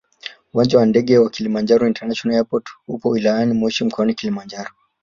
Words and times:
uwanja 0.53 0.77
wa 0.77 0.85
ndege 0.85 1.17
wa 1.17 1.29
kilimanjaro 1.29 1.87
international 1.87 2.35
airport 2.37 2.65
upo 2.87 3.09
wiliyani 3.09 3.53
moshi 3.53 3.83
mkoani 3.85 4.13
Kilimanjaro 4.13 4.69